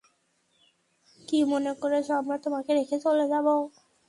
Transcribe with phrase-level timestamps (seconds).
[1.27, 3.47] কী মনে করেছ আমরা তোমাকে রেখে চলে যাব?